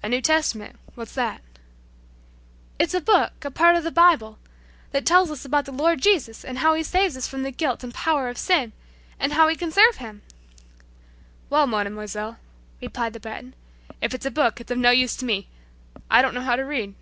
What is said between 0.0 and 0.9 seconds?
"A New Testament;